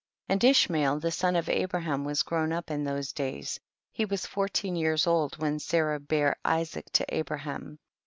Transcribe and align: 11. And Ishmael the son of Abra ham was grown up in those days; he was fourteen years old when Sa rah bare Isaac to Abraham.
11. 0.29 0.33
And 0.33 0.43
Ishmael 0.49 0.99
the 0.99 1.11
son 1.11 1.35
of 1.35 1.47
Abra 1.47 1.81
ham 1.81 2.03
was 2.03 2.23
grown 2.23 2.51
up 2.51 2.71
in 2.71 2.83
those 2.85 3.13
days; 3.13 3.59
he 3.91 4.03
was 4.03 4.25
fourteen 4.25 4.75
years 4.75 5.05
old 5.05 5.37
when 5.37 5.59
Sa 5.59 5.77
rah 5.77 5.99
bare 5.99 6.37
Isaac 6.43 6.87
to 6.93 7.05
Abraham. 7.13 7.77